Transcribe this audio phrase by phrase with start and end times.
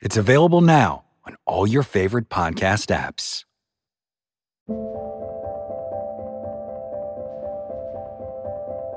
[0.00, 3.44] It's available now on all your favorite podcast apps.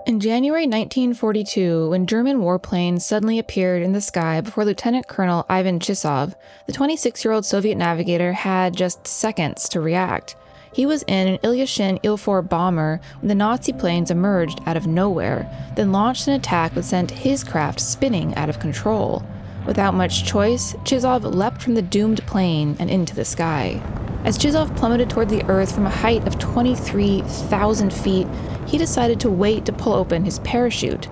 [0.08, 5.80] In January 1942, when German warplanes suddenly appeared in the sky before Lieutenant Colonel Ivan
[5.80, 6.36] Chisov,
[6.68, 10.38] the 26 year old Soviet navigator had just seconds to react.
[10.72, 14.88] He was in an Ilyushin Il 4 bomber when the Nazi planes emerged out of
[14.88, 19.22] nowhere, then launched an attack that sent his craft spinning out of control.
[19.66, 23.82] Without much choice, Chizov leapt from the doomed plane and into the sky.
[24.26, 28.28] As Chizov plummeted toward the earth from a height of 23,000 feet,
[28.68, 31.10] he decided to wait to pull open his parachute.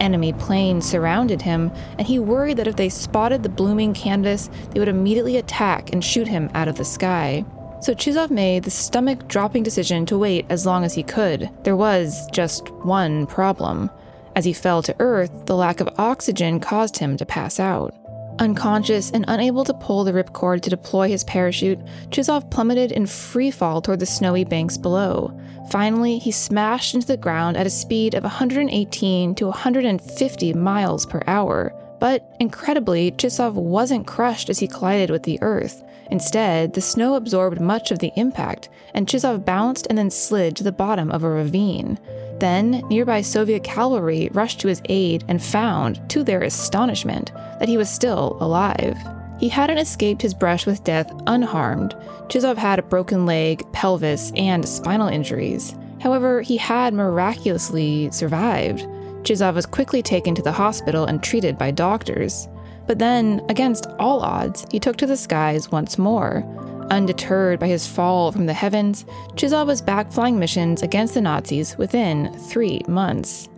[0.00, 4.80] Enemy planes surrounded him, and he worried that if they spotted the blooming canvas, they
[4.80, 7.44] would immediately attack and shoot him out of the sky.
[7.82, 11.50] So Chizov made the stomach dropping decision to wait as long as he could.
[11.64, 13.90] There was just one problem.
[14.36, 17.94] As he fell to earth, the lack of oxygen caused him to pass out.
[18.38, 21.78] Unconscious and unable to pull the ripcord to deploy his parachute,
[22.08, 25.38] Chizov plummeted in free fall toward the snowy banks below.
[25.70, 31.22] Finally, he smashed into the ground at a speed of 118 to 150 miles per
[31.26, 31.74] hour.
[32.00, 35.84] But incredibly, Chizov wasn't crushed as he collided with the earth.
[36.10, 40.64] Instead, the snow absorbed much of the impact, and Chizov bounced and then slid to
[40.64, 41.98] the bottom of a ravine.
[42.40, 47.76] Then, nearby Soviet cavalry rushed to his aid and found, to their astonishment, that he
[47.76, 48.96] was still alive.
[49.38, 51.94] He hadn't escaped his brush with death unharmed.
[52.28, 55.74] Chizov had a broken leg, pelvis, and spinal injuries.
[56.00, 58.86] However, he had miraculously survived.
[59.22, 62.48] Chizov was quickly taken to the hospital and treated by doctors.
[62.86, 66.42] But then, against all odds, he took to the skies once more.
[66.90, 69.04] Undeterred by his fall from the heavens,
[69.36, 73.48] Chizov was back flying missions against the Nazis within three months.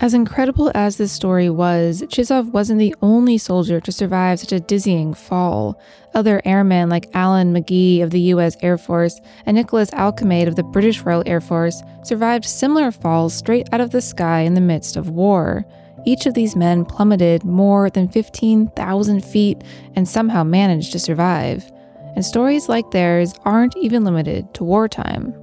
[0.00, 4.58] As incredible as this story was, Chizov wasn't the only soldier to survive such a
[4.58, 5.78] dizzying fall.
[6.12, 8.56] Other airmen like Alan Magee of the U.S.
[8.62, 13.68] Air Force and Nicholas Alkemade of the British Royal Air Force survived similar falls straight
[13.70, 15.64] out of the sky in the midst of war.
[16.04, 19.62] Each of these men plummeted more than 15,000 feet
[19.94, 21.70] and somehow managed to survive
[22.14, 25.34] and stories like theirs aren't even limited to wartime.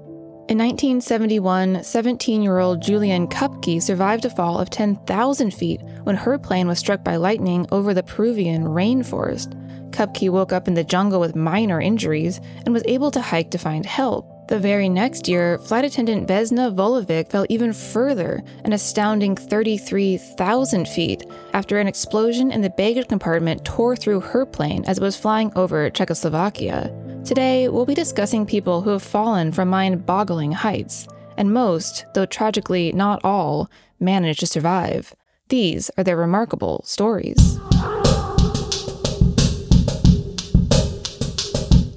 [0.50, 6.40] In 1971, 17 year old Juliane Koepcke survived a fall of 10,000 feet when her
[6.40, 9.53] plane was struck by lightning over the Peruvian rainforest.
[9.91, 13.58] Koepcke woke up in the jungle with minor injuries and was able to hike to
[13.58, 14.28] find help.
[14.49, 21.23] The very next year, flight attendant Vesna Vulovic fell even further, an astounding 33,000 feet,
[21.53, 25.51] after an explosion in the baggage compartment tore through her plane as it was flying
[25.55, 26.91] over Czechoslovakia.
[27.23, 32.25] Today, we'll be discussing people who have fallen from mind boggling heights, and most, though
[32.25, 35.13] tragically not all, managed to survive.
[35.49, 37.59] These are their remarkable stories.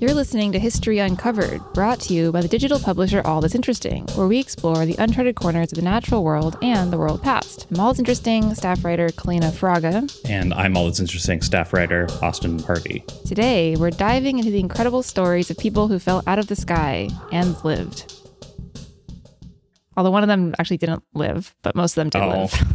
[0.02, 4.04] You're listening to History Uncovered, brought to you by the digital publisher All That's Interesting,
[4.16, 7.68] where we explore the uncharted corners of the natural world and the world past.
[7.70, 10.10] I'm All That's Interesting staff writer Kalina Fraga.
[10.28, 13.04] And I'm All That's Interesting staff writer Austin Harvey.
[13.26, 17.08] Today, we're diving into the incredible stories of people who fell out of the sky
[17.31, 18.12] and lived.
[19.96, 22.28] Although one of them actually didn't live, but most of them did oh.
[22.28, 22.66] live.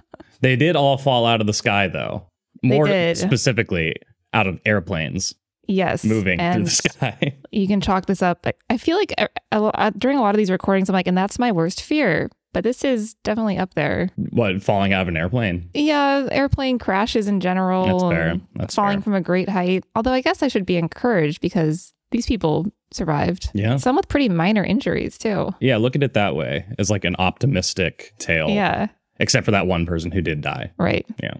[0.40, 2.26] they did all fall out of the sky, though.
[2.64, 3.94] More specifically,
[4.32, 5.36] out of airplanes.
[5.66, 6.04] Yes.
[6.04, 7.36] Moving through the sky.
[7.50, 8.46] you can chalk this up.
[8.70, 11.38] I feel like a, a, during a lot of these recordings, I'm like, and that's
[11.38, 12.30] my worst fear.
[12.52, 14.10] But this is definitely up there.
[14.30, 15.68] What, falling out of an airplane?
[15.74, 17.84] Yeah, airplane crashes in general.
[17.84, 18.40] That's fair.
[18.54, 19.02] That's falling fair.
[19.02, 19.84] from a great height.
[19.96, 23.50] Although I guess I should be encouraged because these people survived.
[23.54, 23.76] Yeah.
[23.76, 25.52] Some with pretty minor injuries, too.
[25.60, 28.48] Yeah, look at it that way as like an optimistic tale.
[28.48, 28.86] Yeah.
[29.18, 30.70] Except for that one person who did die.
[30.78, 31.06] Right.
[31.20, 31.34] Yeah.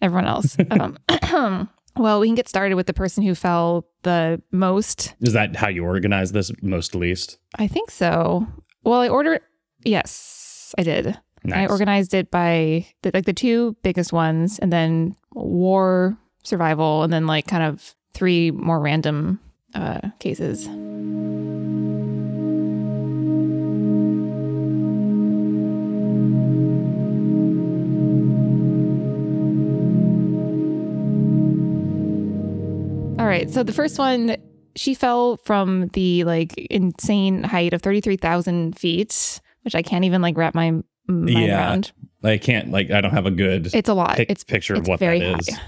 [0.00, 0.56] Everyone else.
[0.70, 0.96] um,
[1.96, 5.14] Well, we can get started with the person who fell the most.
[5.20, 7.38] Is that how you organize this most least?
[7.56, 8.46] I think so.
[8.84, 9.40] Well, I ordered,
[9.84, 11.18] yes, I did.
[11.42, 11.68] Nice.
[11.68, 17.12] I organized it by the, like the two biggest ones and then war, survival, and
[17.12, 19.40] then like kind of three more random
[19.74, 20.68] uh, cases.
[33.30, 33.50] Right.
[33.50, 34.36] So the first one,
[34.76, 40.36] she fell from the like insane height of 33,000 feet, which I can't even like
[40.36, 40.70] wrap my
[41.06, 41.56] mind Yeah.
[41.70, 41.92] around.
[42.22, 44.16] I can't like I don't have a good It's a lot.
[44.16, 45.48] pic- it's picture it's of what very that is.
[45.54, 45.62] high.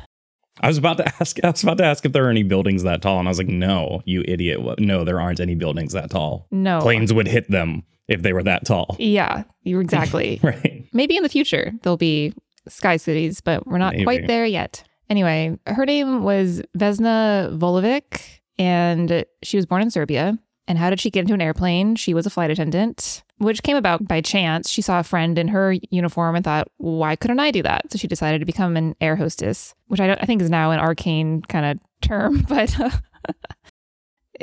[0.60, 1.42] I was about to ask.
[1.42, 3.38] I was about to ask if there are any buildings that tall, and I was
[3.38, 4.60] like, "No, you idiot!
[4.78, 6.46] No, there aren't any buildings that tall.
[6.50, 6.78] No.
[6.80, 10.40] Planes would hit them if they were that tall." Yeah, you're exactly.
[10.42, 10.84] Right?
[10.92, 12.34] Maybe in the future there'll be
[12.68, 14.04] sky cities, but we're not Maybe.
[14.04, 14.84] quite there yet.
[15.12, 20.38] Anyway, her name was Vesna Vulovic, and she was born in Serbia.
[20.66, 21.96] And how did she get into an airplane?
[21.96, 24.70] She was a flight attendant, which came about by chance.
[24.70, 27.92] She saw a friend in her uniform and thought, why couldn't I do that?
[27.92, 30.80] So she decided to become an air hostess, which I, I think is now an
[30.80, 32.42] arcane kind of term.
[32.48, 32.88] But uh,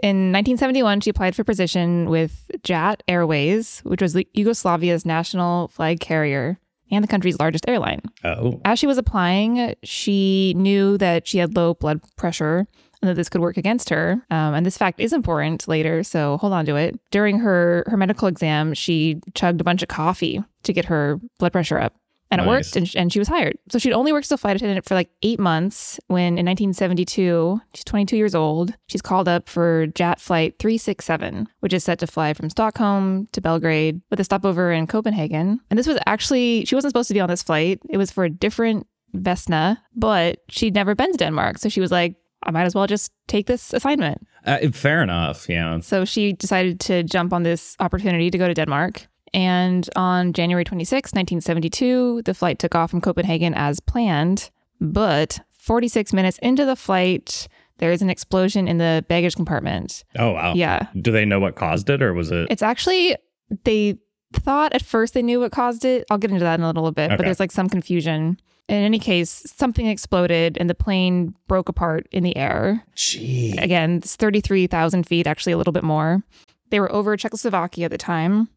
[0.04, 6.60] in 1971, she applied for position with JAT Airways, which was Yugoslavia's national flag carrier
[6.92, 8.02] and the country's largest airline.
[8.24, 12.68] Oh, As she was applying, she knew that she had low blood pressure
[13.02, 14.26] and that this could work against her.
[14.30, 17.00] Um, and this fact is important later, so hold on to it.
[17.12, 21.54] During her her medical exam, she chugged a bunch of coffee to get her blood
[21.54, 21.94] pressure up.
[22.32, 22.48] And it Nice.
[22.48, 23.58] worked, and, and she was hired.
[23.72, 27.60] So she'd only worked as a flight attendant for like eight months when in 1972,
[27.74, 32.08] she's 22 years old, she's called up for JAT Flight 367, which is set to
[32.08, 35.60] fly from Stockholm to Belgrade with a stopover in Copenhagen.
[35.70, 37.80] And this was actually, she wasn't supposed to be on this flight.
[37.90, 38.86] It was for a different
[39.16, 41.58] Vesna, but she'd never been to Denmark.
[41.58, 44.26] So she was like, I might as well just take this assignment.
[44.46, 45.50] uh, fair enough.
[45.50, 45.80] Yeah.
[45.82, 49.08] So she decided to jump on this opportunity to go to Denmark.
[49.34, 54.50] And on January 26, 1972, the flight took off from Copenhagen as planned.
[54.82, 57.48] But 46 minutes into the flight,
[57.78, 60.04] there is an explosion in the baggage compartment.
[60.18, 60.54] Oh wow.
[60.54, 60.88] Yeah.
[61.02, 62.48] Do they know what caused it, or was it?
[62.50, 63.16] It's actually,
[63.64, 63.98] they
[64.34, 66.06] thought at first they knew what caused it.
[66.10, 68.40] I'll get into that in a little bit, but there's like some confusion.
[68.68, 72.86] In any case, something exploded and the plane broke apart in the air.
[72.94, 73.58] Gee.
[73.58, 76.22] Again, it's 33,000 feet, actually a little bit more.
[76.70, 78.48] They were over Czechoslovakia at the time.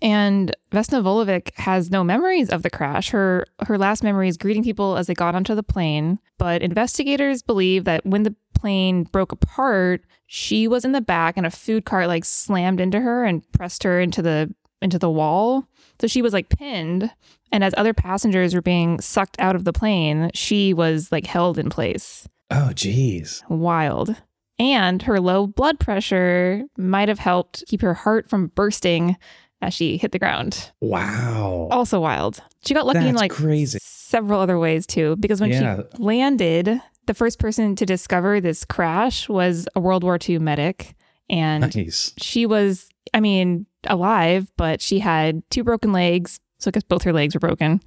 [0.00, 3.10] And Vesna Vulovic has no memories of the crash.
[3.10, 6.18] Her her last memory is greeting people as they got onto the plane.
[6.38, 11.46] But investigators believe that when the plane broke apart, she was in the back and
[11.46, 15.66] a food cart like slammed into her and pressed her into the into the wall.
[16.00, 17.10] So she was like pinned.
[17.52, 21.58] And as other passengers were being sucked out of the plane, she was like held
[21.58, 23.42] in place Oh, geez.
[23.48, 24.16] wild.
[24.58, 29.16] And her low blood pressure might have helped keep her heart from bursting
[29.62, 30.70] as she hit the ground.
[30.80, 31.68] Wow.
[31.70, 32.42] Also wild.
[32.66, 33.78] She got lucky in like crazy.
[33.80, 35.76] several other ways too, because when Yeah.
[35.76, 40.94] she landed, the first person to discover this crash was a World War II medic.
[41.30, 42.12] And Nice.
[42.18, 46.38] she was, I mean, alive, but she had two broken legs.
[46.58, 47.80] So I guess both her legs were broken.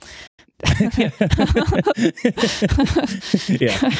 [3.47, 3.99] Yeah.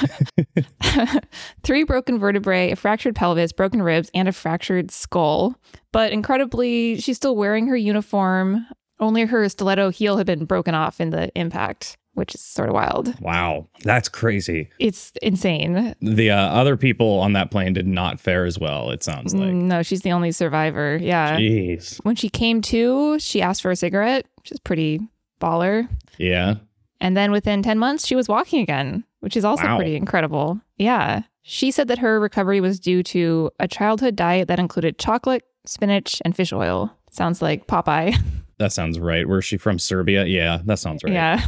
[1.64, 5.56] Three broken vertebrae, a fractured pelvis, broken ribs, and a fractured skull.
[5.92, 8.66] But incredibly, she's still wearing her uniform.
[9.00, 12.76] Only her stiletto heel had been broken off in the impact, which is sort of
[12.76, 13.20] wild.
[13.20, 13.68] Wow.
[13.84, 14.70] That's crazy.
[14.80, 15.96] It's insane.
[16.02, 19.52] The uh, other people on that plane did not fare as well, it sounds like.
[19.52, 20.98] no, she's the only survivor.
[21.02, 21.38] Yeah.
[21.38, 21.98] Jeez.
[22.06, 25.02] When she came to, she asked for a cigarette, which is pretty
[25.40, 25.88] baller.
[26.18, 26.56] Yeah.
[27.02, 29.76] And then within 10 months, she was walking again, which is also Wow.
[29.78, 30.60] pretty incredible.
[30.78, 31.24] Yeah.
[31.44, 36.22] She said that her recovery was due to a childhood diet that included chocolate, spinach,
[36.26, 36.92] and fish oil.
[37.12, 38.16] Sounds like Popeye.
[38.58, 39.28] That sounds right.
[39.28, 39.80] Where's she from?
[39.80, 40.24] Serbia?
[40.24, 41.12] Yeah, that sounds right.
[41.12, 41.46] Yeah.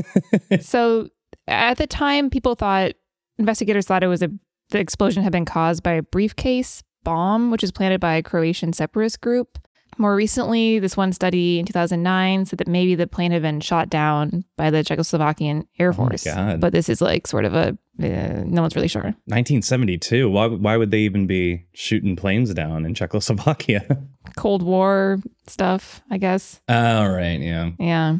[0.60, 1.08] so
[1.48, 2.92] at the time, people thought,
[3.38, 4.30] investigators thought it was a,
[4.68, 8.74] the explosion had been caused by a briefcase bomb, which was planted by a Croatian
[8.74, 9.58] separatist group.
[9.98, 13.90] More recently, this one study in 2009 said that maybe the plane had been shot
[13.90, 16.24] down by the Czechoslovakian Air Oh my Force.
[16.24, 16.60] God.
[16.60, 19.02] But this is like sort of a, uh, no one's really sure.
[19.02, 20.30] 1972.
[20.30, 23.84] Why, why would they even be shooting planes down in Czechoslovakia?
[24.36, 26.60] Cold War stuff, I guess.
[26.68, 27.38] All right.
[27.40, 27.70] Yeah.
[27.78, 28.16] Yeah.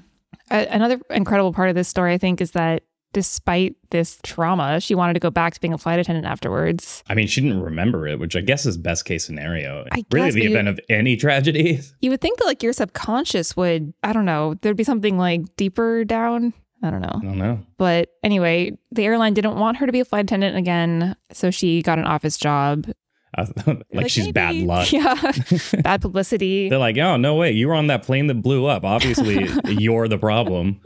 [0.51, 4.95] A- another incredible part of this story, I think, is that despite this trauma, she
[4.95, 7.03] wanted to go back to being a flight attendant afterwards.
[7.09, 9.85] I mean, she didn't remember it, which I guess is best case scenario.
[9.93, 11.81] I really, guess, the but you- event of any tragedy.
[12.01, 15.43] You would think that like your subconscious would, I don't know, there'd be something like
[15.57, 16.53] deeper down.
[16.85, 17.15] I don't know.
[17.15, 17.61] I don't know.
[17.79, 21.81] But anyway, the airline didn't want her to be a flight attendant again, so she
[21.81, 22.87] got an office job.
[23.67, 24.93] Like, like, she's maybe, bad luck.
[24.93, 25.33] Yeah.
[25.83, 26.69] bad publicity.
[26.69, 27.53] They're like, oh, no way.
[27.53, 28.85] You were on that plane that blew up.
[28.85, 30.81] Obviously, you're the problem.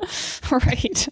[0.51, 1.09] right.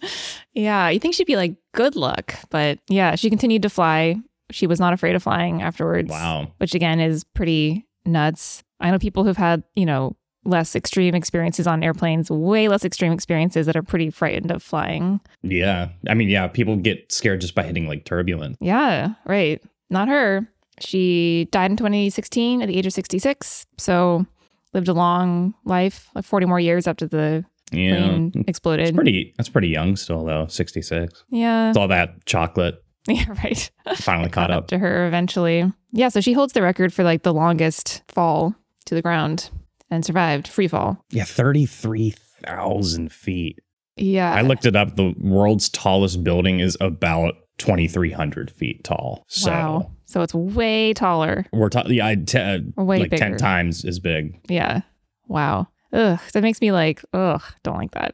[0.53, 0.89] Yeah.
[0.89, 2.35] You think she'd be like, good luck.
[2.49, 4.15] But yeah, she continued to fly.
[4.51, 6.09] She was not afraid of flying afterwards.
[6.09, 6.51] Wow.
[6.57, 8.63] Which again is pretty nuts.
[8.79, 10.15] I know people who've had, you know,
[10.45, 15.19] less extreme experiences on airplanes, way less extreme experiences that are pretty frightened of flying.
[15.41, 15.89] Yeah.
[16.07, 18.57] I mean, yeah, people get scared just by hitting like turbulent.
[18.61, 19.61] Yeah, right.
[19.89, 20.47] Not her.
[20.79, 23.65] She died in 2016 at the age of 66.
[23.77, 24.25] So
[24.73, 27.97] lived a long life, like 40 more years after the yeah.
[27.97, 28.87] plane exploded.
[28.87, 31.23] That's pretty, that's pretty young still, though, 66.
[31.29, 31.69] Yeah.
[31.69, 32.81] It's all that chocolate.
[33.07, 33.69] Yeah, right.
[33.97, 34.63] Finally caught, caught up.
[34.63, 35.71] up to her eventually.
[35.91, 38.55] Yeah, so she holds the record for like the longest fall
[38.87, 39.51] to the ground
[39.91, 40.97] and survived free fall.
[41.11, 43.59] Yeah, 33,000 feet.
[43.95, 44.33] Yeah.
[44.33, 44.95] I looked it up.
[44.95, 49.25] The world's tallest building is about 2,300 feet tall.
[49.27, 49.91] So, wow.
[50.05, 51.45] So it's way taller.
[51.51, 53.23] We're talking, yeah, t- uh, way like bigger.
[53.23, 54.39] 10 times as big.
[54.47, 54.81] Yeah.
[55.27, 55.67] Wow.
[55.93, 56.19] Ugh.
[56.33, 58.13] That makes me like, ugh, don't like that.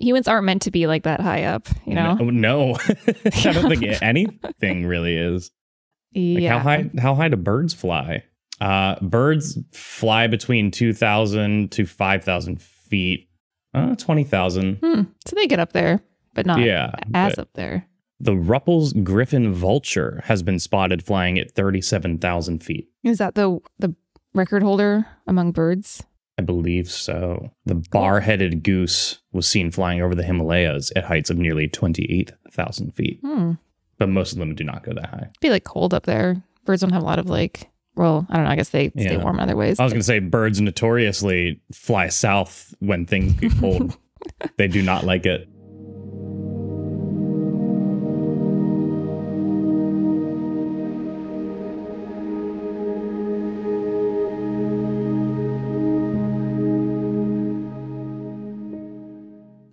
[0.00, 2.14] Humans aren't meant to be like that high up, you know?
[2.14, 2.30] No.
[2.30, 2.74] no.
[3.34, 5.50] I don't think anything really is.
[6.14, 6.58] Like yeah.
[6.58, 8.24] How high, how high do birds fly?
[8.60, 13.28] Uh, birds fly between 2,000 to 5,000 feet.
[13.72, 14.76] Uh, 20,000.
[14.82, 15.02] Hmm.
[15.26, 16.02] So they get up there,
[16.34, 17.86] but not yeah, as up there.
[18.20, 22.88] The Rüppell's griffon vulture has been spotted flying at 37,000 feet.
[23.02, 23.94] Is that the the
[24.34, 26.02] record holder among birds?
[26.38, 27.50] I believe so.
[27.66, 32.94] The bar headed goose was seen flying over the Himalayas at heights of nearly 28,000
[32.94, 33.20] feet.
[33.22, 33.52] Hmm.
[33.98, 35.18] But most of them do not go that high.
[35.18, 36.42] It'd be like cold up there.
[36.64, 38.50] Birds don't have a lot of like, well, I don't know.
[38.50, 39.08] I guess they yeah.
[39.08, 39.78] stay warm in other ways.
[39.78, 43.98] I was going to say birds notoriously fly south when things get cold.
[44.56, 45.46] they do not like it.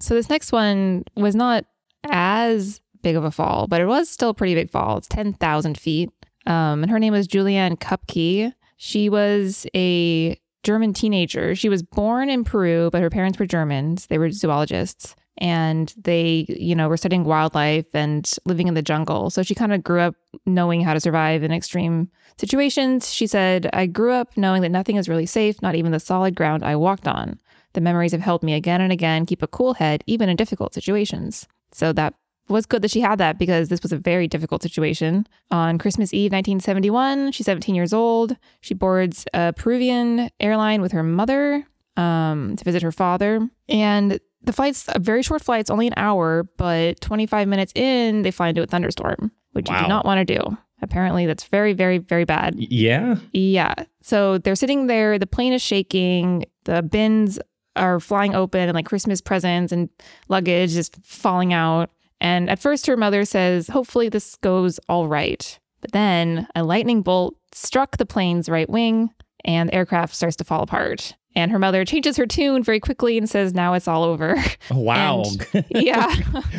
[0.07, 1.65] So this next one was not
[2.05, 4.97] as big of a fall, but it was still a pretty big fall.
[4.97, 6.09] It's 10,000 feet.
[6.45, 8.53] Um, and her name was Juliane Koepcke.
[8.77, 11.55] She was a German teenager.
[11.55, 14.07] She was born in Peru, but her parents were Germans.
[14.07, 19.29] They were zoologists and they, you know, were studying wildlife and living in the jungle.
[19.29, 23.13] So she kind of grew up knowing how to survive in extreme situations.
[23.13, 26.33] She said, I grew up knowing that nothing is really safe, not even the solid
[26.33, 27.41] ground I walked on.
[27.77, 30.74] The memories have helped me again and again keep a cool head, even in difficult
[30.74, 31.48] situations.
[31.72, 32.15] So that
[32.50, 35.27] was good that she had that because this was a very difficult situation.
[35.51, 38.36] On Christmas Eve 1971, she's 17 years old.
[38.62, 41.67] She boards a Peruvian airline with her mother
[41.98, 43.48] um, to visit her father.
[43.69, 48.24] And the flight's a very short flight, it's only an hour, but 25 minutes in,
[48.24, 49.77] they fly into a thunderstorm, which wow.
[49.77, 50.57] you do not want to do.
[50.81, 52.55] Apparently, that's very, very, very bad.
[52.57, 53.17] Yeah.
[53.34, 53.75] Yeah.
[54.01, 57.39] So they're sitting there, the plane is shaking, the bins
[57.77, 59.89] are flying open and like Christmas presents and
[60.27, 61.89] luggage is falling out.
[62.19, 65.60] And at first, her mother says, Hopefully, this goes all right.
[65.81, 69.12] But then a lightning bolt struck the plane's right wing
[69.46, 71.15] and the aircraft starts to fall apart.
[71.36, 74.36] And her mother changes her tune very quickly and says, Now it's all over.
[74.72, 75.24] Wow.
[75.53, 76.13] And, yeah.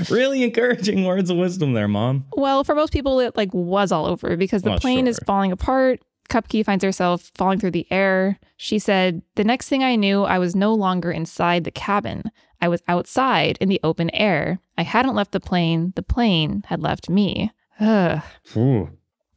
[0.09, 2.25] really encouraging words of wisdom there, mom.
[2.37, 5.11] Well, for most people, it like was all over because the well, plane sure.
[5.11, 8.39] is falling apart Koepcke finds herself falling through the air.
[8.57, 12.31] She said, The next thing I knew, I was no longer inside the cabin.
[12.61, 14.61] I was outside in the open air.
[14.77, 15.93] I hadn't left the plane.
[15.97, 17.53] The plane had left me.
[17.81, 18.23] Ugh.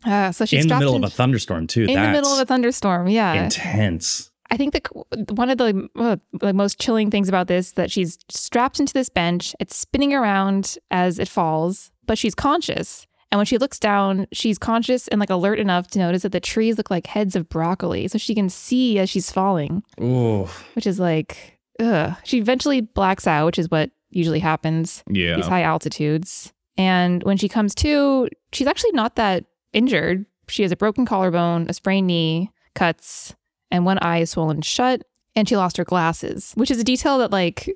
[0.03, 1.81] Uh, so she's in the middle in, of a thunderstorm too.
[1.81, 3.43] In That's the middle of a thunderstorm, yeah.
[3.43, 4.31] Intense.
[4.49, 8.17] I think that one of the, uh, the most chilling things about this that she's
[8.29, 9.55] strapped into this bench.
[9.59, 13.07] It's spinning around as it falls, but she's conscious.
[13.31, 16.41] And when she looks down, she's conscious and like alert enough to notice that the
[16.41, 18.07] trees look like heads of broccoli.
[18.09, 19.83] So she can see as she's falling.
[20.01, 20.49] Ooh.
[20.73, 22.15] Which is like, ugh.
[22.23, 25.03] She eventually blacks out, which is what usually happens.
[25.09, 25.37] Yeah.
[25.37, 26.51] These high altitudes.
[26.77, 30.25] And when she comes to, she's actually not that injured.
[30.49, 33.33] She has a broken collarbone, a sprained knee, cuts,
[33.69, 35.03] and one eye is swollen shut.
[35.33, 37.69] And she lost her glasses, which is a detail that like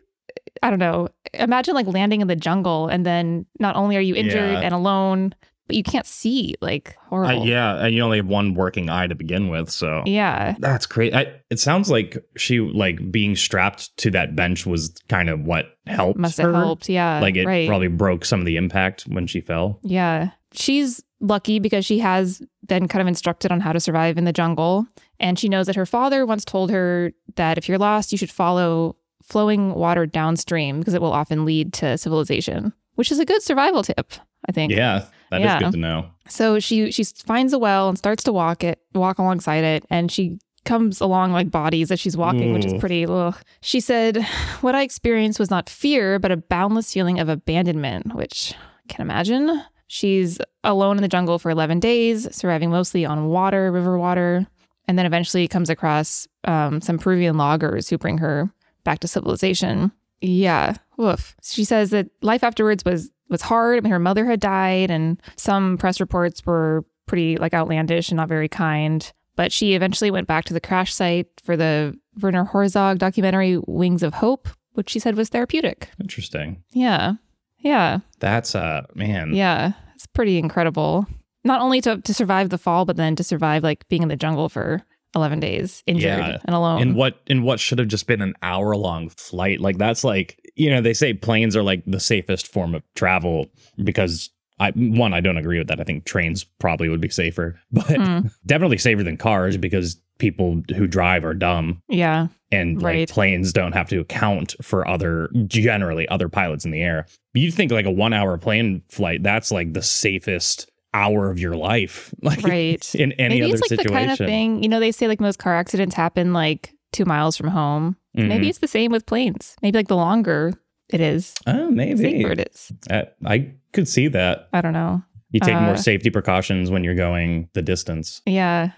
[0.64, 1.10] I don't know.
[1.34, 4.62] Imagine like landing in the jungle and then not only are you injured yeah.
[4.62, 5.36] and alone,
[5.68, 6.56] but you can't see.
[6.62, 7.42] Like horrible.
[7.42, 9.70] Uh, yeah, and you only have one working eye to begin with.
[9.70, 11.14] So yeah, that's great.
[11.14, 16.20] it sounds like she like being strapped to that bench was kind of what helped.
[16.20, 16.90] Must have helped.
[16.90, 17.68] Yeah, like it right.
[17.68, 19.80] probably broke some of the impact when she fell.
[19.84, 24.26] Yeah, she's lucky because she has been kind of instructed on how to survive in
[24.26, 24.86] the jungle.
[25.20, 28.32] And she knows that her father once told her that if you're lost, you should
[28.32, 33.42] follow flowing water downstream because it will often lead to civilization, which is a good
[33.42, 34.14] survival tip,
[34.48, 34.72] I think.
[34.72, 35.60] Yeah, that is Yeah.
[35.60, 36.06] good to know.
[36.28, 40.12] So she she finds a well and starts to walk it, walk alongside it, and
[40.12, 43.06] she comes along like bodies as she's walking, which is pretty.
[43.06, 43.36] Ugh.
[43.62, 44.24] She said,
[44.62, 49.02] "What I experienced was not fear, but a boundless feeling of abandonment, which I can
[49.02, 54.48] imagine." She's alone in the jungle for 11 days, surviving mostly on water, river water,
[54.88, 58.50] and then eventually comes across um, some Peruvian loggers who bring her
[58.86, 59.92] back to civilization.
[60.22, 61.36] Yeah, woof.
[61.44, 63.78] She says that life afterwards was was hard.
[63.78, 68.16] I mean, her mother had died, and some press reports were pretty like outlandish and
[68.18, 69.12] not very kind.
[69.36, 74.02] But she eventually went back to the crash site for the Werner Herzog documentary Wings
[74.02, 75.90] of Hope, which she said was therapeutic.
[76.00, 76.64] Interesting.
[76.72, 77.16] Yeah,
[77.60, 79.34] yeah, That's uh man.
[79.34, 79.74] yeah.
[79.96, 81.06] It's pretty incredible.
[81.44, 84.16] Not only to to survive the fall, but then to survive like being in the
[84.16, 84.82] jungle for
[85.16, 86.38] eleven days, injured Yeah.
[86.46, 86.82] and alone.
[86.82, 90.40] in what in what should have just been an hour long flight like that's like
[90.56, 93.48] you know they say planes are like the safest form of travel
[93.84, 94.30] because
[94.60, 97.86] I one I don't agree with that I think trains probably would be safer but
[97.98, 98.28] Hmm.
[98.46, 103.10] definitely safer than cars because people who drive are dumb yeah, and like Right.
[103.10, 107.54] planes don't have to account for other generally other pilots in the air But you'd
[107.54, 112.14] think like a one hour plane flight that's like the safest hour of your life
[112.22, 112.96] like right.
[112.96, 115.08] in any Maybe other it's like situation the kind of thing, you know, they say
[115.08, 117.98] like most car accidents happen like two miles from home.
[118.18, 118.28] Mhm.
[118.28, 119.56] Maybe it's the same with planes.
[119.62, 120.54] Maybe like the longer
[120.90, 122.72] it is, oh maybe it is.
[122.90, 124.48] Uh, I could see that.
[124.54, 125.04] I don't know.
[125.32, 128.22] You take more Uh, safety precautions when you're going the distance.
[128.26, 128.70] Yeah.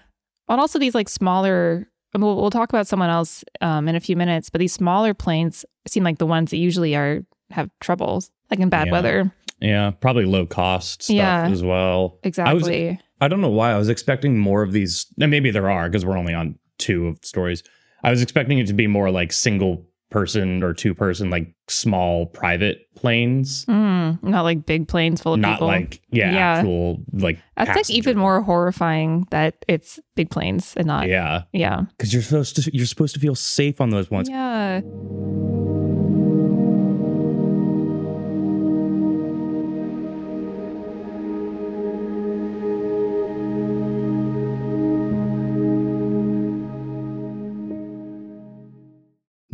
[0.48, 4.16] And also these like smaller, we'll, we'll talk about someone else um, in a few
[4.16, 7.20] minutes, but these smaller planes seem like the ones that usually are
[7.50, 8.92] have troubles, like in bad Yeah.
[8.92, 9.32] weather.
[9.60, 11.48] Yeah, probably low cost stuff Yeah.
[11.48, 12.18] as well.
[12.22, 12.88] Exactly.
[12.88, 15.06] I was, I don't know why I was expecting more of these.
[15.20, 17.62] And maybe there are because we're only on two of stories.
[18.04, 22.26] I was expecting it to be more like single person or two person, like small
[22.26, 25.66] private planes, Mm, not like big planes full of not people.
[25.66, 26.38] Not like yeah, Yeah.
[26.58, 27.38] actual like.
[27.56, 31.08] That's like even more horrifying that it's big planes and not.
[31.08, 31.82] Yeah, Yeah.
[31.96, 34.28] because you're supposed to you're supposed to feel safe on those ones.
[34.30, 34.80] Yeah.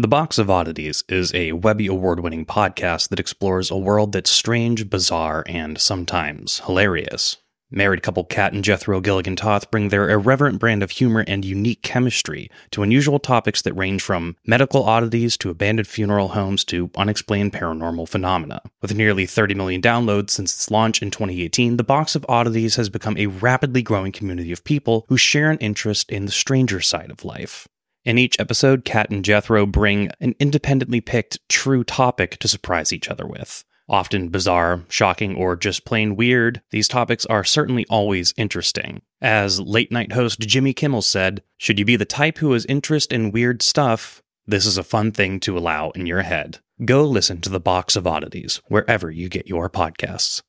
[0.05, 4.29] The Box of Oddities is a Webby Award winning podcast that explores a world that's
[4.29, 7.39] strange, bizarre, and sometimes hilarious.
[7.71, 11.81] Married couple Kat and Jethro Gilligan Toth bring their irreverent brand of humor and unique
[11.81, 17.55] chemistry to unusual topics that range from medical oddities to abandoned funeral homes to unexplained
[17.55, 18.61] paranormal phenomena.
[18.83, 22.91] With nearly 30 million downloads since its launch in 2018, The Box of Oddities has
[22.91, 27.11] become a rapidly growing community of people who share an interest in the stranger side
[27.11, 27.67] of life.
[28.05, 33.09] In each episode, Kat and Jethro bring an independently picked true topic to surprise each
[33.09, 33.65] other with.
[33.89, 39.03] Often bizarre, shocking, or just plain weird, these topics are certainly always interesting.
[39.21, 43.13] As late night host Jimmy Kimmel said, Should you be the type who has interest
[43.13, 46.59] in weird stuff, this is a fun thing to allow in your head.
[46.85, 50.43] Go listen to the Box of Oddities wherever you get your podcasts.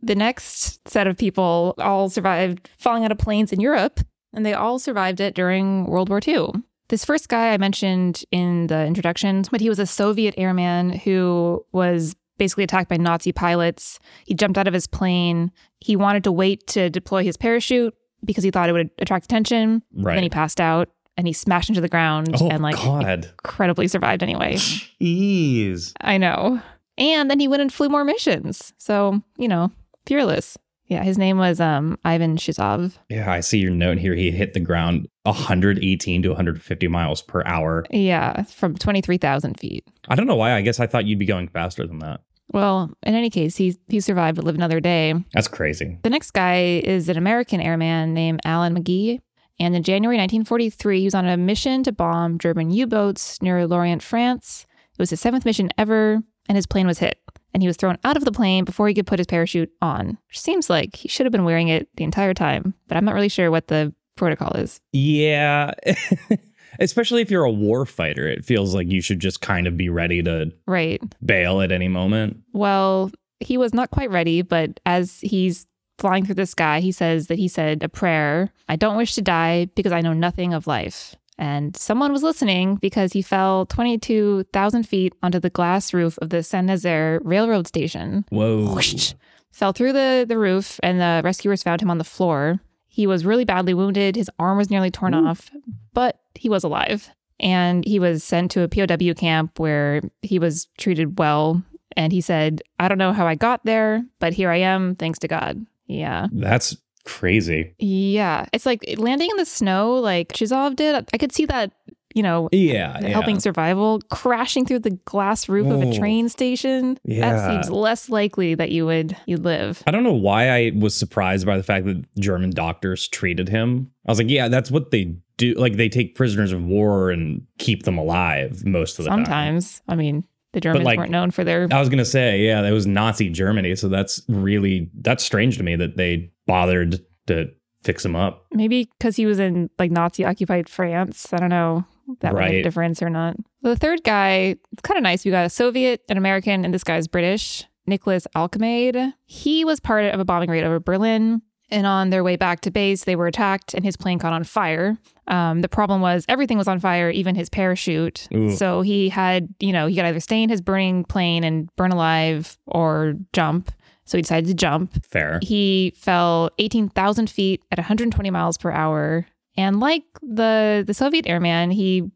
[0.00, 4.00] The next set of people all survived falling out of planes in Europe,
[4.32, 6.48] and they all survived it during World War II.
[6.88, 11.64] This first guy I mentioned in the introduction, but he was a Soviet airman who
[11.72, 13.98] was basically attacked by Nazi pilots.
[14.24, 15.52] He jumped out of his plane.
[15.80, 19.82] He wanted to wait to deploy his parachute because he thought it would attract attention.
[19.92, 20.14] Right.
[20.14, 23.26] Then he passed out and he smashed into the ground oh and like God.
[23.26, 24.56] incredibly survived anyway.
[25.00, 25.92] Ease.
[26.00, 26.62] I know.
[26.96, 28.72] And then he went and flew more missions.
[28.78, 29.72] So, you know,
[30.06, 30.56] fearless.
[30.88, 32.94] Yeah, his name was um Ivan Shizov.
[33.08, 34.14] Yeah, I see your note here.
[34.14, 37.84] He hit the ground 118 to 150 miles per hour.
[37.90, 39.86] Yeah, from 23,000 feet.
[40.08, 40.54] I don't know why.
[40.54, 42.20] I guess I thought you'd be going faster than that.
[42.52, 45.14] Well, in any case, he, he survived to live another day.
[45.34, 45.98] That's crazy.
[46.02, 49.20] The next guy is an American airman named Alan Magee.
[49.60, 53.66] And in January 1943, he was on a mission to bomb German U boats near
[53.66, 54.66] Lorient, France.
[54.92, 57.18] It was his seventh mission ever, and his plane was hit.
[57.54, 60.18] And he was thrown out of the plane before he could put his parachute on,
[60.28, 62.74] which seems like he should have been wearing it the entire time.
[62.88, 64.80] But I'm not really sure what the protocol is.
[64.92, 65.72] Yeah.
[66.80, 69.88] Especially if you're a war fighter, it feels like you should just kind of be
[69.88, 71.02] ready to Right.
[71.24, 72.38] bail at any moment.
[72.52, 75.66] Well, he was not quite ready, but as he's
[75.98, 79.22] flying through the sky, he says that he said a prayer I don't wish to
[79.22, 81.16] die because I know nothing of life.
[81.38, 86.42] And someone was listening because he fell 22,000 feet onto the glass roof of the
[86.42, 88.24] Saint Nazaire railroad station.
[88.30, 88.74] Whoa.
[88.74, 89.14] Whoosh.
[89.52, 92.60] Fell through the, the roof, and the rescuers found him on the floor.
[92.86, 94.16] He was really badly wounded.
[94.16, 95.50] His arm was nearly torn off,
[95.94, 97.10] but he was alive.
[97.40, 101.62] And he was sent to a POW camp where he was treated well.
[101.96, 105.20] And he said, I don't know how I got there, but here I am, thanks
[105.20, 105.64] to God.
[105.86, 106.26] Yeah.
[106.32, 106.76] That's
[107.08, 107.74] crazy.
[107.78, 108.46] Yeah.
[108.52, 111.08] It's like landing in the snow, like Chizov did.
[111.12, 111.72] I could see that,
[112.14, 112.98] you know, Yeah.
[113.00, 113.08] yeah.
[113.08, 116.98] helping survival, crashing through the glass roof of a train station.
[117.04, 117.30] Yeah.
[117.32, 119.82] That seems less likely that you would you'd live.
[119.86, 123.90] I don't know why I was surprised by the fact that German doctors treated him.
[124.06, 125.54] I was like, yeah, that's what they do.
[125.54, 129.24] Like they take prisoners of war and keep them alive most of the time.
[129.24, 129.80] Sometimes.
[129.88, 132.72] I mean, the Germans like- weren't known for their I was gonna say, yeah, that
[132.72, 137.50] was Nazi Germany, so that's really that's strange to me that they bothered to
[137.84, 138.46] fix him up.
[138.52, 141.32] maybe because he was in like Nazi occupied France.
[141.32, 143.36] I don't know if that would make a difference or not.
[143.62, 145.24] The third guy, it's kind of nice.
[145.24, 149.12] We got a Soviet, an American, and this guy's British, Nicholas Alkemade.
[149.26, 151.42] He was part of a bombing raid over Berlin.
[151.70, 154.42] And on their way back to base, they were attacked and his plane caught on
[154.42, 154.96] fire.
[155.26, 158.26] Um, the problem was everything was on fire, even his parachute.
[158.34, 158.56] Ooh.
[158.56, 161.92] So he had, you know, he could either stay in his burning plane and burn
[161.92, 163.70] alive or jump.
[164.08, 165.04] So he decided to jump.
[165.04, 165.38] Fair.
[165.42, 169.26] He fell 18,000 feet at 120 miles per hour.
[169.56, 172.10] And like the the Soviet airman, he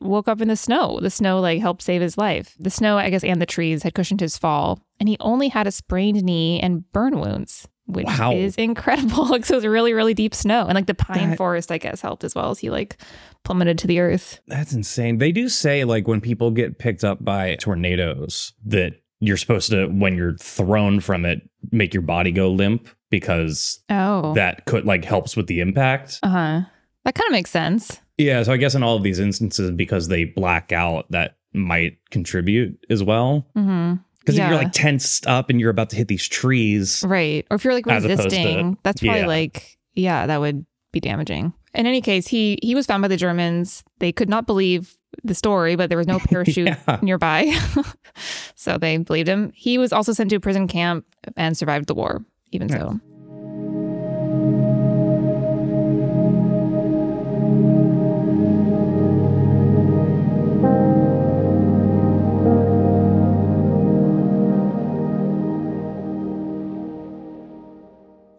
[0.00, 0.98] woke up in the snow.
[1.00, 2.56] The snow like helped save his life.
[2.58, 4.80] The snow, I guess, and the trees had cushioned his fall.
[4.98, 8.32] And he only had a sprained knee and burn wounds, which Wow.
[8.32, 9.26] is incredible.
[9.30, 10.64] Like, so it was really, really deep snow.
[10.64, 12.96] And like the pine That- forest, I guess, helped as well as he like
[13.44, 14.40] plummeted to the earth.
[14.46, 15.18] That's insane.
[15.18, 18.94] They do say like when people get picked up by tornadoes that
[19.26, 21.40] you're supposed to when you're thrown from it
[21.72, 24.34] make your body go limp because Oh.
[24.34, 26.18] that could like helps with the impact.
[26.22, 26.60] uh huh.
[27.04, 28.00] That kind of makes sense.
[28.18, 31.98] Yeah, so I guess in all of these instances because they black out that might
[32.10, 33.46] contribute as well.
[33.54, 37.46] Because if you're like tensed up and you're about to hit these trees, Right.
[37.50, 39.26] Or if you're like opposed to- resisting, that's probably yeah.
[39.26, 41.52] like, yeah, that would be damaging.
[41.76, 43.84] In any case, he he was found by the Germans.
[44.00, 46.98] They could not believe the story, but there was no parachute Yeah.
[47.02, 47.54] nearby.
[48.54, 49.52] so they believed him.
[49.54, 51.04] He was also sent to a prison camp
[51.36, 52.78] and survived the war, even Yeah.
[52.78, 53.00] so.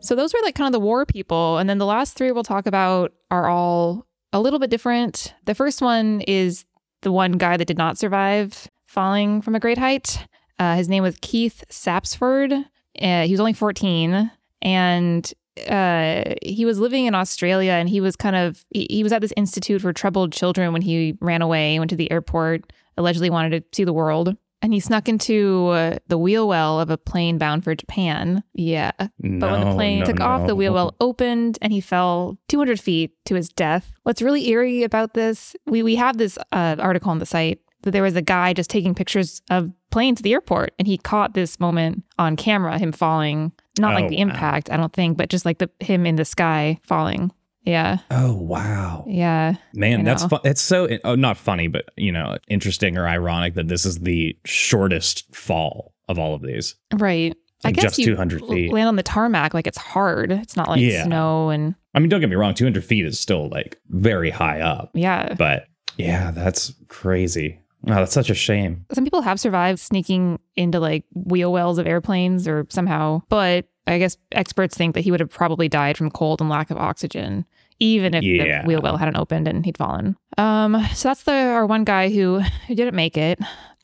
[0.07, 1.57] So those were like kind of the war people.
[1.57, 5.33] And then the last three we'll talk about are all a little bit different.
[5.43, 6.63] The first one is
[7.01, 10.25] the one guy that did not survive falling from a great height.
[10.59, 12.53] Uh, his name was Keith Sapsford.
[13.01, 15.33] Uh, he was only 14 and
[15.67, 19.19] uh, he was living in Australia and he was kind of, he, he was at
[19.19, 23.59] this institute for troubled children when he ran away, went to the airport, allegedly wanted
[23.59, 24.37] to see the world.
[24.61, 28.43] And he snuck into uh, the wheel well of a plane bound for Japan.
[28.53, 28.91] Yeah.
[28.97, 32.79] But when the plane no, took off, the wheel well opened and he fell 200
[32.79, 33.93] feet to his death.
[34.03, 37.91] What's really eerie about this, we, we have this uh, article on the site that
[37.91, 41.35] there was a guy just taking pictures of planes at the airport and he caught
[41.35, 43.51] this moment on camera, him falling.
[43.79, 44.21] Not like Oh, the wow.
[44.23, 47.31] impact, I don't think, but just like the him in the sky falling.
[47.67, 47.97] Yeah.
[48.09, 49.55] Oh wow, Yeah.
[49.73, 50.29] man, that's know.
[50.29, 50.39] fun.
[50.45, 54.37] It's so oh, not funny, but you know, interesting or ironic that this is the
[54.45, 56.75] shortest fall of all of these.
[56.93, 57.35] Right.
[57.63, 58.71] I Like guess just you 200 feet.
[58.71, 60.31] land on the tarmac like it's hard.
[60.31, 61.03] It's not like Yeah.
[61.03, 64.61] snow and I mean, don't get me wrong, 200 feet is still like very high
[64.61, 65.33] up, yeah.
[65.33, 65.65] but
[65.97, 67.59] yeah, that's crazy.
[67.87, 68.85] Oh, that's such a shame.
[68.93, 73.97] some people have survived sneaking into like wheel wells of airplanes or somehow, but I
[73.99, 77.45] guess experts think that he would have probably died from cold and lack of oxygen,
[77.79, 78.61] even if Yeah.
[78.61, 80.15] the wheel well hadn't opened and he'd fallen.
[80.37, 83.39] Um, so that's the our one guy who who didn't make it.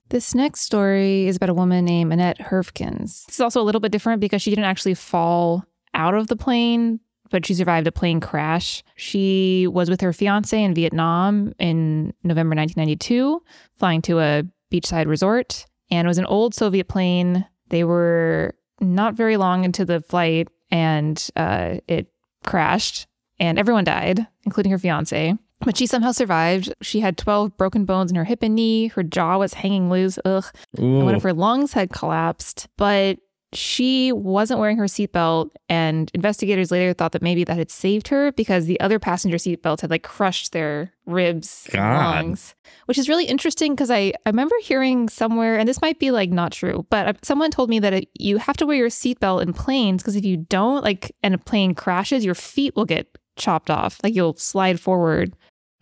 [0.10, 3.26] This next story is about a woman named Annette Herfkins.
[3.26, 5.64] This is also a little bit different because she didn't actually fall
[5.96, 7.00] out of the plane,
[7.32, 8.84] but she survived a plane crash.
[8.96, 13.42] She was with her fiance in Vietnam in November 1992,
[13.76, 17.46] flying to a beachside resort, and it was an old Soviet plane.
[17.70, 22.08] They were not very long into the flight, and uh, it
[22.44, 23.08] crashed,
[23.44, 25.38] and everyone died, including her fiance.
[25.60, 26.74] But she somehow survived.
[26.82, 28.88] She had 12 broken bones in her hip and knee.
[28.88, 30.18] Her jaw was hanging loose.
[30.24, 30.46] Ugh.
[30.78, 33.18] And one of her lungs had collapsed, but
[33.54, 35.52] she wasn't wearing her seatbelt.
[35.70, 39.82] And investigators later thought that maybe that had saved her because the other passenger seatbelts
[39.82, 41.68] had like crushed their ribs
[42.00, 46.12] lungs, which is really interesting because I, I remember hearing somewhere, and this might be
[46.12, 48.90] like not true, but uh, someone told me that it, you have to wear your
[48.90, 52.86] seatbelt in planes because if you don't, like, and a plane crashes, your feet will
[52.86, 54.00] get chopped off.
[54.04, 55.34] Like you'll slide forward.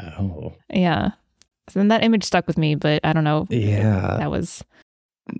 [0.01, 1.11] oh, Yeah.
[1.69, 3.45] So then that image stuck with me, but I don't know.
[3.49, 4.17] yeah.
[4.17, 4.63] That was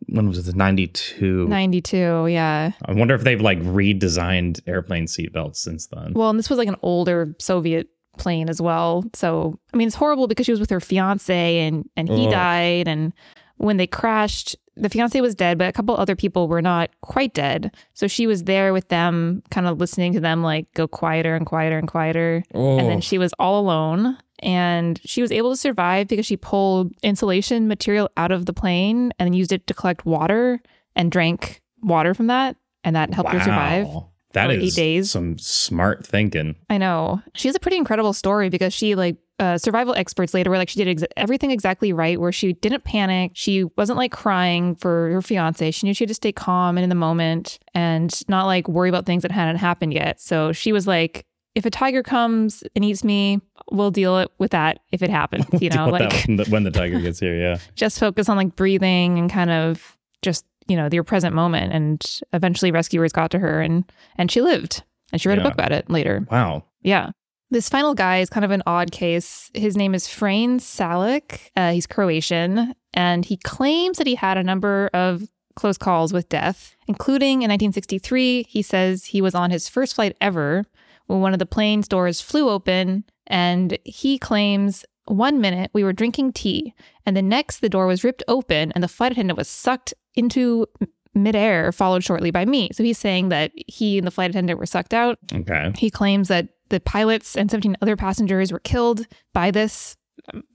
[0.07, 0.55] When was it?
[0.55, 1.47] 92.
[1.47, 2.27] 92.
[2.27, 2.71] Yeah.
[2.85, 6.13] I wonder if they've like redesigned airplane seatbelts since then.
[6.13, 9.03] Well, and this was like an older Soviet plane as well.
[9.13, 12.31] So, I mean, it's horrible because she was with her fiance and and he Ugh.
[12.31, 13.13] died and
[13.57, 17.33] when they crashed, the fiance was dead, but a couple other people were not quite
[17.33, 17.75] dead.
[17.93, 21.45] So she was there with them, kind of listening to them like go quieter and
[21.45, 22.43] quieter and quieter.
[22.53, 23.01] And then Oh.
[23.01, 24.17] she was all alone.
[24.39, 29.11] And she was able to survive because she pulled insulation material out of the plane
[29.19, 30.59] and used it to collect water
[30.95, 32.55] and drank water from that.
[32.83, 33.87] And that helped her survive.
[34.33, 35.11] That is eight days.
[35.11, 36.55] some smart thinking.
[36.69, 37.21] I know.
[37.35, 40.69] She has a pretty incredible story because she, like, uh, survival experts later were like,
[40.69, 43.31] she did ex- everything exactly right, where she didn't panic.
[43.33, 45.71] She wasn't like crying for her fiance.
[45.71, 48.89] She knew she had to stay calm and in the moment and not like worry
[48.89, 50.21] about things that hadn't happened yet.
[50.21, 53.41] So she was like, if a tiger comes and eats me,
[53.71, 56.71] we'll deal it with that if it happens, you know, like when the, when the
[56.71, 57.57] tiger gets here, yeah.
[57.75, 61.73] just focus on like breathing and kind of just, you know, your present moment.
[61.73, 63.83] And eventually rescuers got to her and,
[64.17, 64.83] and she lived.
[65.11, 66.25] And she wrote a book about it later.
[66.31, 66.63] Wow.
[66.81, 67.09] Yeah.
[67.49, 69.51] This final guy is kind of an odd case.
[69.53, 71.49] His name is Frane Selak.
[71.53, 75.23] Uh, he's Croatian, and he claims that he had a number of
[75.55, 78.43] close calls with death, including in 1963.
[78.47, 80.63] He says he was on his first flight ever
[81.07, 85.93] when one of the plane's doors flew open, and he claims one minute we were
[85.93, 86.73] drinking tea,
[87.05, 90.67] and the next the door was ripped open, and the flight attendant was sucked into
[91.13, 92.69] midair, followed shortly by me.
[92.73, 95.17] So he's saying that he and the flight attendant were sucked out.
[95.33, 95.71] Okay.
[95.77, 99.97] He claims that the pilots and 17 other passengers were killed by this,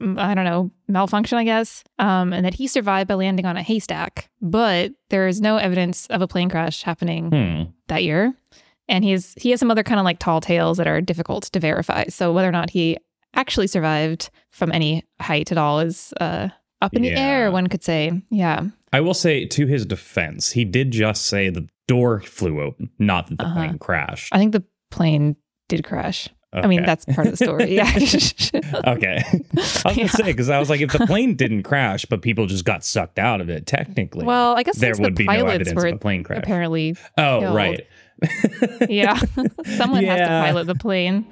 [0.01, 3.59] um, I don't know, malfunction, I guess, um, and that he survived by landing on
[3.59, 4.31] a haystack.
[4.41, 7.71] But there is no evidence of a plane crash happening Hmm.
[7.89, 8.33] that year.
[8.89, 11.59] And he's he has some other kind of like tall tales that are difficult to
[11.61, 12.05] verify.
[12.09, 12.97] So whether or not he
[13.37, 16.49] actually survived from any height at all is uh,
[16.83, 18.23] up in the air, one could say.
[18.31, 18.65] Yeah.
[18.93, 23.29] I will say to his defense, he did just say the door flew open, not
[23.29, 23.55] that the Uh-huh.
[23.55, 24.35] plane crashed.
[24.35, 25.37] I think the plane
[25.69, 26.29] did crash.
[26.53, 27.75] I mean, that's part of the story.
[27.75, 27.91] Yeah.
[28.87, 29.23] okay.
[29.25, 29.95] I was Yeah.
[29.95, 32.83] gonna say because I was like, if the plane didn't crash, but people just got
[32.83, 35.75] sucked out of it, technically, well, I guess there would the be no pilots evidence
[35.83, 36.39] were of a plane crash.
[36.39, 37.55] apparently oh, killed.
[37.55, 37.87] right.
[38.89, 39.19] Yeah.
[39.77, 41.27] Someone has to pilot the plane.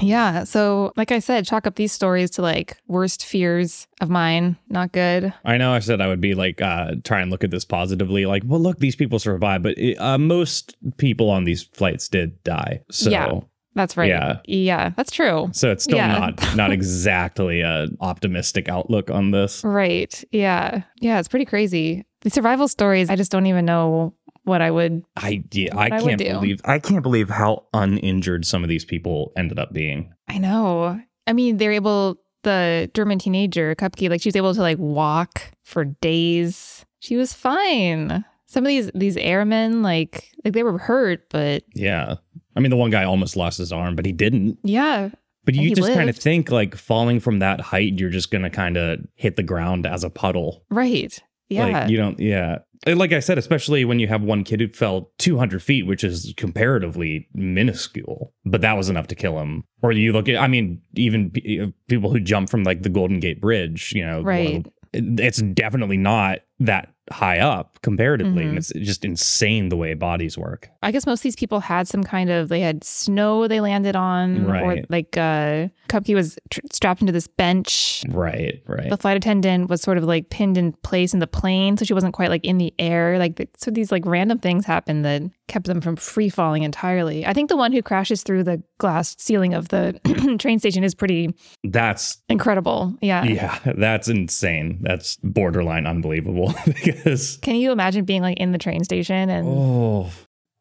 [0.00, 0.44] Yeah.
[0.44, 4.56] So, like I said, chalk up these stories to like worst fears of mine.
[4.68, 5.32] Not good.
[5.44, 8.26] I know I said I would be like uh try and look at this positively,
[8.26, 12.42] like, well, look, these people survived, but it, uh, most people on these flights did
[12.44, 12.80] die.
[12.90, 13.40] So, Yeah.
[13.76, 14.08] That's right.
[14.08, 14.38] Yeah.
[14.46, 14.90] Yeah.
[14.96, 15.48] That's true.
[15.52, 16.08] so it's still Yeah.
[16.18, 19.62] not not exactly a optimistic outlook on this.
[19.62, 20.22] Right.
[20.32, 20.82] Yeah.
[21.00, 21.18] Yeah.
[21.20, 22.04] It's pretty crazy.
[22.22, 24.12] The survival stories, I just don't even know
[24.44, 25.04] what I would.
[25.16, 26.30] I yeah, I I can't do.
[26.30, 30.12] believe I can't believe how uninjured some of these people ended up being.
[30.28, 31.00] I know.
[31.26, 35.42] I mean, they're able, the German teenager, Koepcke, like she was able to like walk
[35.64, 36.84] for days.
[37.00, 38.24] She was fine.
[38.46, 42.16] Some of these these airmen, like like they were hurt, but Yeah.
[42.56, 44.58] I mean, the one guy almost lost his arm, but he didn't.
[44.64, 45.10] yeah,
[45.44, 48.50] But you just kind of think like falling from that height, you're just going to
[48.50, 50.64] kind of hit the ground as a puddle.
[50.68, 51.22] right.
[51.50, 51.66] Yeah.
[51.66, 52.58] Like, you don't, yeah.
[52.86, 56.02] And Like I said, especially when you have one kid who fell 200 feet, which
[56.02, 59.64] is comparatively minuscule, but that was enough to kill him.
[59.82, 62.88] Or you look at, I mean, even pe- uh, people who jump from like the
[62.88, 64.64] Golden Gate Bridge, you know, Right.
[64.92, 68.44] it's definitely not that high up comparatively.
[68.44, 68.48] Mhm.
[68.50, 70.68] And it's just insane the way bodies work.
[70.82, 73.96] I guess most of these people had some kind of they had snow they landed
[73.96, 78.04] on, or like uh, Koepcke was tr- strapped into this bench.
[78.08, 78.88] Right, right.
[78.88, 81.94] The flight attendant was sort of like pinned in place in the plane, so she
[81.94, 83.18] wasn't quite like in the air.
[83.18, 87.26] Like so, these like random things happened that kept them from free falling entirely.
[87.26, 89.98] I think the one who crashes through the glass ceiling of the
[90.38, 92.94] train station is pretty That's incredible.
[93.00, 93.24] Yeah.
[93.24, 94.78] Yeah, that's insane.
[94.82, 100.10] That's borderline unbelievable because Can you imagine being like in the train station and oh,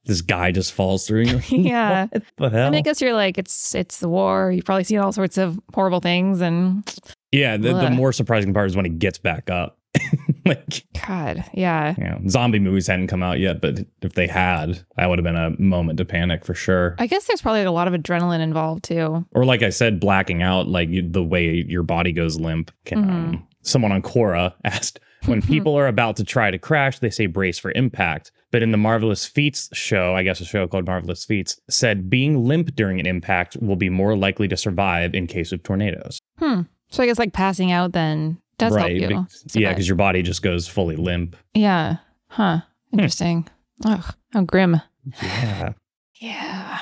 [0.06, 1.25] this guy just falls through.
[1.49, 2.08] Yeah.
[2.12, 2.67] what the hell?
[2.67, 4.52] I mean, I guess you're like it's it's the war.
[4.52, 6.84] You've probably seen all sorts of horrible things, and
[7.32, 9.78] yeah, the, the more surprising part is when he gets back up.
[10.45, 14.84] like, God, yeah, you know, zombie movies hadn't come out yet, but if they had,
[14.97, 16.95] that would have been a moment to panic for sure.
[16.99, 19.25] I guess there's probably a lot of adrenaline involved too.
[19.32, 22.71] or like I said, blacking out, like you, the way your body goes limp.
[22.86, 23.10] Can, Mm-hmm.
[23.12, 27.25] um, someone on Quora asked, when people are about to try to crash, they say
[27.25, 28.32] brace for impact.
[28.51, 32.45] But in the Marvelous Feats show, I guess a show called Marvelous Feats, said being
[32.45, 36.19] limp during an impact will be more likely to survive in case of tornadoes.
[36.38, 36.62] Hmm.
[36.89, 39.08] So I guess like passing out then does help you.
[39.08, 41.36] Be- yeah, because your body just goes fully limp.
[41.53, 42.62] yeah, huh?
[42.91, 43.47] Interesting.
[43.86, 44.82] Ugh, how grim.
[45.21, 45.73] Yeah.
[46.15, 46.79] Yeah.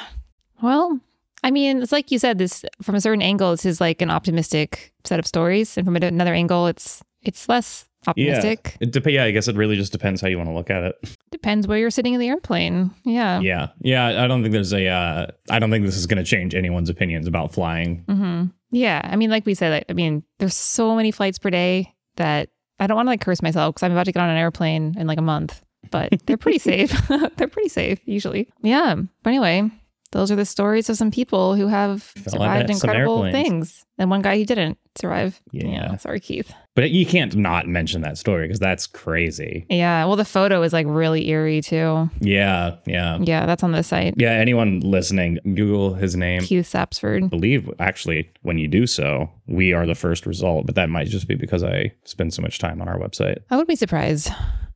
[0.62, 1.00] Well,
[1.44, 4.10] I mean, it's like you said, this from a certain angle, this is like an
[4.10, 8.78] optimistic set of stories, and from another angle, it's it's less optimistic.
[8.80, 10.84] It dep- yeah, I guess it really just depends how you want to look at
[10.84, 10.96] it.
[11.32, 12.92] Depends where you're sitting in the airplane.
[13.04, 13.40] Yeah.
[13.40, 13.70] Yeah.
[13.82, 14.24] Yeah.
[14.24, 16.90] I don't think there's a, uh, I don't think this is going to change anyone's
[16.90, 18.04] opinions about flying.
[18.08, 19.02] hmm Yeah.
[19.04, 22.50] I mean, like we said, like, I mean, there's so many flights per day that
[22.80, 24.94] I don't want to like curse myself because I'm about to get on an airplane
[24.98, 26.92] in like a month, but they're pretty safe.
[27.38, 28.50] they're pretty safe usually.
[28.62, 28.96] Yeah.
[29.24, 29.70] But anyway,
[30.12, 33.30] those are the stories of some people who have Fell survived out of some incredible
[33.32, 35.42] things, and one guy who didn't survive.
[35.52, 35.98] Yeah.
[35.98, 36.54] Sorry, Keith.
[36.78, 39.66] But you can't not mention that story because that's crazy.
[39.68, 40.06] Yeah.
[40.06, 42.08] Well, the photo is like really eerie too.
[42.20, 42.76] Yeah.
[42.86, 43.18] Yeah.
[43.20, 43.48] Yeah.
[43.48, 44.14] That's on the site.
[44.16, 44.34] Yeah.
[44.34, 46.44] Anyone listening, Google his name.
[46.44, 47.32] Keith Sapsford.
[47.32, 51.28] believe actually when you do so, we are the first result, but that might just
[51.28, 53.40] be because I spend so much time on our website.
[53.50, 54.30] I would be surprised.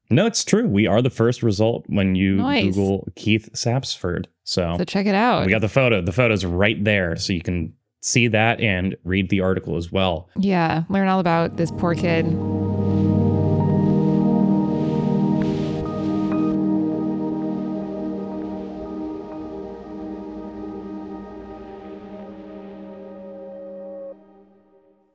[0.10, 0.68] No, it's true.
[0.68, 2.66] We are the first result when you Nice.
[2.76, 4.26] Google Keith Sapsford.
[4.44, 5.46] So, So check it out.
[5.46, 6.02] we got the photo.
[6.02, 7.16] The photo's right there.
[7.16, 10.30] So you can see that and read the article as well.
[10.38, 12.26] Yeah, learn all about this poor kid.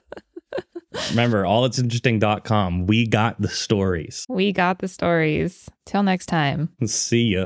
[1.11, 2.87] Remember, allthat'sinteresting.com.
[2.87, 4.25] We got the stories.
[4.27, 5.69] we got the stories.
[5.85, 6.69] Till next time.
[6.85, 7.45] See ya.